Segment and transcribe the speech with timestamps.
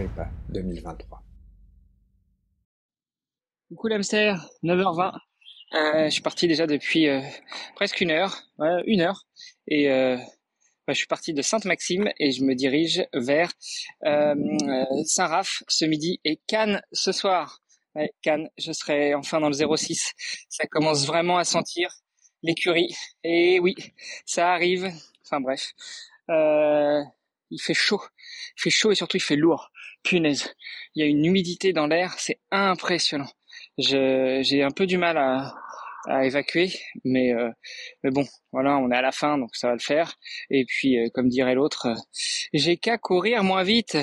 [0.00, 1.22] Agrippa 2023.
[3.68, 5.12] Coucou l'hamster, 9h20.
[5.74, 7.20] Euh, je suis parti déjà depuis euh,
[7.74, 8.42] presque une heure,
[8.86, 9.26] une heure,
[9.68, 10.16] et euh,
[10.86, 13.52] bah, je suis parti de Sainte-Maxime et je me dirige vers
[14.02, 17.60] Saint-Raph ce midi et Cannes ce soir.
[18.22, 20.14] Cannes, je serai enfin dans le 06.
[20.48, 21.90] Ça commence vraiment à sentir
[22.42, 22.94] l'écurie.
[23.22, 23.74] Et oui,
[24.24, 24.90] ça arrive.
[25.26, 25.74] Enfin bref,
[27.50, 28.00] il fait chaud.
[28.56, 29.69] Il fait chaud et surtout il fait lourd.
[30.02, 30.54] Punaise.
[30.94, 33.30] Il y a une humidité dans l'air, c'est impressionnant.
[33.78, 35.54] j'ai un peu du mal à,
[36.06, 36.72] à évacuer,
[37.04, 37.50] mais euh,
[38.02, 40.14] mais bon, voilà, on est à la fin, donc ça va le faire.
[40.50, 41.94] Et puis, euh, comme dirait l'autre, euh,
[42.52, 43.96] j'ai qu'à courir moins vite.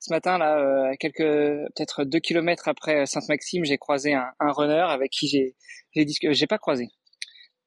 [0.00, 4.86] Ce matin, là, à quelques peut-être deux kilomètres après Sainte-Maxime, j'ai croisé un, un runner
[4.88, 5.56] avec qui j'ai
[5.94, 6.34] j'ai discuté.
[6.34, 6.88] J'ai pas croisé.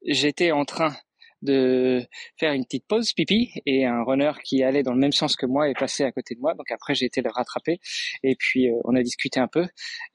[0.06, 0.96] J'étais en train
[1.42, 2.06] de
[2.38, 5.46] faire une petite pause pipi et un runner qui allait dans le même sens que
[5.46, 6.54] moi est passé à côté de moi.
[6.54, 7.80] Donc après j'ai été le rattraper
[8.24, 9.66] et puis euh, on a discuté un peu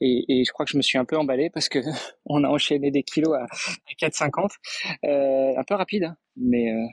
[0.01, 1.79] et, et, je crois que je me suis un peu emballé parce que
[2.27, 4.51] on a enchaîné des kilos à, à 4,50,
[5.05, 6.87] euh, un peu rapide, hein, mais euh,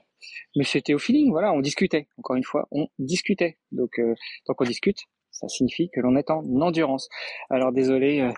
[0.55, 1.31] mais c'était au feeling.
[1.31, 2.07] Voilà, on discutait.
[2.17, 3.57] Encore une fois, on discutait.
[3.71, 4.15] Donc euh,
[4.45, 4.99] tant qu'on discute,
[5.31, 7.09] ça signifie que l'on est en endurance.
[7.49, 8.31] Alors désolé euh,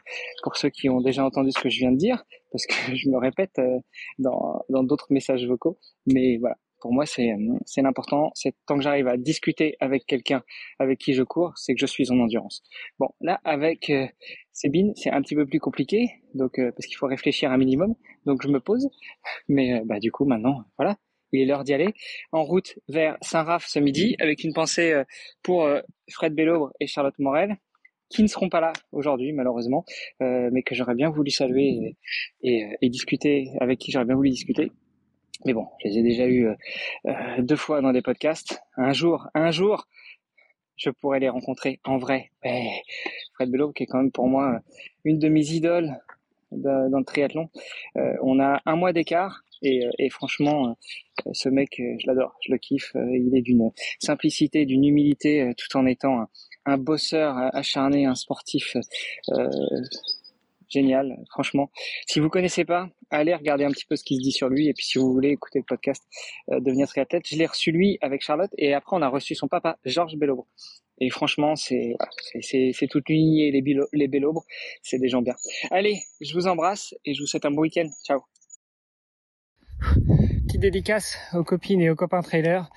[0.43, 3.09] pour ceux qui ont déjà entendu ce que je viens de dire, parce que je
[3.09, 3.79] me répète euh,
[4.19, 8.83] dans d'autres messages vocaux, mais voilà, pour moi c'est euh, c'est l'important, c'est tant que
[8.83, 10.43] j'arrive à discuter avec quelqu'un
[10.79, 12.61] avec qui je cours, c'est que je suis en endurance.
[12.99, 14.05] Bon, là avec euh,
[14.51, 17.95] Sébine, c'est un petit peu plus compliqué, donc parce qu'il faut réfléchir un minimum,
[18.25, 18.89] donc je me pose,
[19.47, 20.97] mais bah du coup maintenant, voilà,
[21.33, 21.93] il est l'heure d'y aller.
[22.31, 25.03] En route vers Saint-Raph ce midi, avec une pensée euh,
[25.41, 27.57] pour euh, Fred Bellobre et Charlotte Morel,
[28.09, 29.85] qui ne seront pas là aujourd'hui malheureusement,
[30.21, 31.97] euh, mais que j'aurais bien voulu saluer
[32.43, 34.71] et, et, discuter, avec qui j'aurais bien voulu discuter.
[35.45, 36.47] Mais bon, je les ai déjà eu
[37.39, 38.61] deux fois dans des podcasts.
[38.77, 39.87] Un jour, un jour,
[40.77, 42.29] je pourrais les rencontrer en vrai.
[43.33, 44.61] Fred Bellobre, qui est quand même pour moi
[45.03, 45.97] une de mes idoles
[46.55, 47.49] dans le triathlon.
[47.95, 50.75] on a un mois d'écart et, et franchement,
[51.31, 52.91] ce mec, euh, je l'adore, je le kiffe.
[52.95, 56.27] Euh, il est d'une simplicité, d'une humilité, euh, tout en étant
[56.65, 58.75] un, bosseur acharné, un sportif
[59.29, 59.49] euh,
[60.69, 61.17] génial.
[61.29, 61.71] Franchement,
[62.07, 64.67] si vous connaissez pas, allez regarder un petit peu ce qui se dit sur lui.
[64.67, 66.03] Et puis, si vous voulez écouter le podcast
[66.51, 69.47] euh, Devenir triathlète, je l'ai reçu lui avec Charlotte, et après on a reçu son
[69.47, 70.47] papa Georges Bellobre.
[71.03, 71.97] Et franchement, c'est
[72.89, 74.21] toute lignée les, les
[74.81, 75.35] c'est des gens bien.
[75.69, 77.89] Allez, je vous embrasse et je vous souhaite un bon week-end.
[78.05, 78.21] Ciao
[80.47, 82.69] petite dédicace aux copines et aux copains trailers.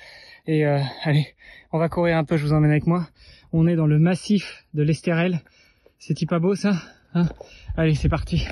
[0.49, 1.37] Et euh, allez,
[1.71, 3.07] on va courir un peu, je vous emmène avec moi.
[3.53, 5.43] On est dans le massif de l'Estérel.
[6.01, 6.73] C'est pas beau ça?
[7.15, 7.29] Hein?
[7.77, 8.45] Allez, c'est parti.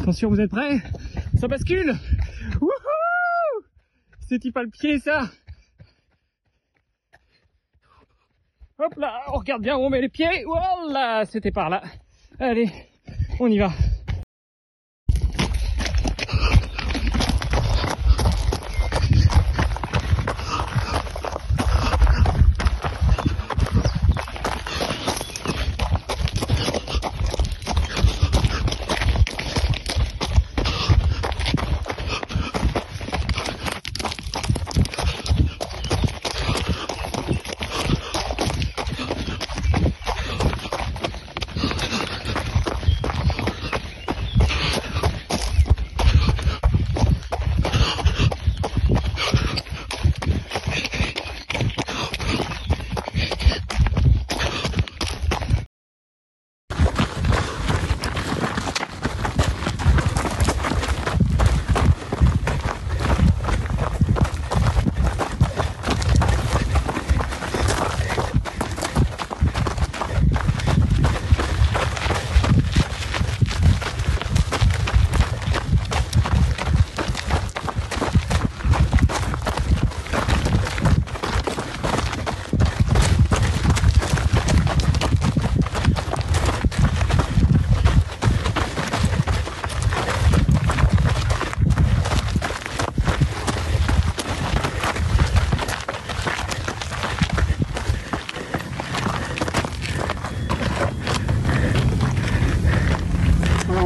[0.00, 0.78] Attention, vous êtes prêts?
[1.38, 1.94] Ça bascule
[4.30, 5.28] C'est pas le pied ça
[8.78, 10.44] Hop là, on regarde bien où on met les pieds.
[10.46, 11.82] Voilà, c'était par là.
[12.38, 12.70] Allez,
[13.40, 13.72] on y va.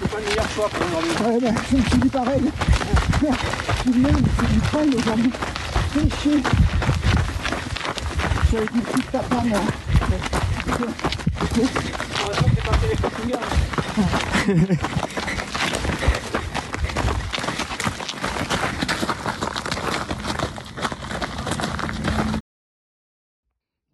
[0.00, 1.10] c'est pas le meilleur choix pour aujourd'hui.
[1.24, 2.42] Ouais, bah, je me suis dit pareil.
[3.84, 5.32] Tout le monde, c'est du trail aujourd'hui.
[5.92, 6.42] C'est chier.
[8.52, 9.50] J'avais dit tout ta femme.
[9.50, 9.60] là.
[12.20, 12.88] Heureusement que pas fait
[13.26, 14.76] les.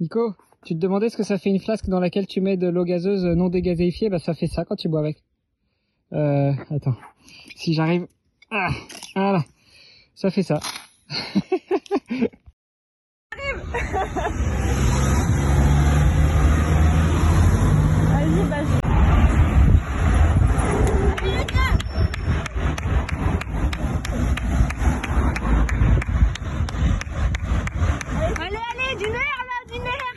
[0.00, 0.34] Nico,
[0.66, 2.84] tu te demandais ce que ça fait une flasque dans laquelle tu mets de l'eau
[2.84, 4.10] gazeuse non dégazéifiée?
[4.10, 5.22] Bah ça fait ça quand tu bois avec.
[6.14, 6.96] Euh, attends.
[7.56, 8.06] Si j'arrive...
[8.50, 8.70] Ah,
[9.16, 9.44] voilà.
[10.14, 10.60] Ça fait ça.
[18.14, 18.80] Vas-y, vas-y.
[28.40, 30.16] Allez, allez, du nerf là, du nerf